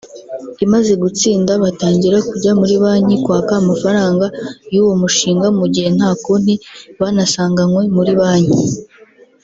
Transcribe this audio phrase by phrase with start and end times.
[0.65, 4.25] imaze gutsinda batangira kujya muri banki kwaka amafaranga
[4.73, 6.53] y’uwo mushinga mu gihe nta konti
[6.99, 8.61] banasanganywe muri banki